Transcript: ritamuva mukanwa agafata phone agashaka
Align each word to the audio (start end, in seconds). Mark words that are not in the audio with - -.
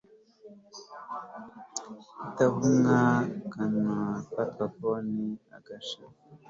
ritamuva 2.23 2.97
mukanwa 3.27 3.95
agafata 4.19 4.63
phone 4.75 5.21
agashaka 5.57 6.19